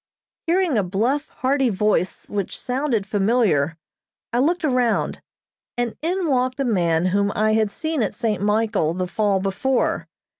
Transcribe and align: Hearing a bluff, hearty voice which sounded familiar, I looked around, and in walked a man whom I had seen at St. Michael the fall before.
Hearing 0.47 0.79
a 0.79 0.83
bluff, 0.83 1.27
hearty 1.29 1.69
voice 1.69 2.27
which 2.27 2.59
sounded 2.59 3.05
familiar, 3.05 3.77
I 4.33 4.39
looked 4.39 4.65
around, 4.65 5.21
and 5.77 5.95
in 6.01 6.25
walked 6.27 6.59
a 6.59 6.65
man 6.65 7.05
whom 7.05 7.31
I 7.35 7.51
had 7.53 7.69
seen 7.71 8.01
at 8.01 8.15
St. 8.15 8.41
Michael 8.41 8.95
the 8.95 9.05
fall 9.05 9.39
before. 9.39 10.07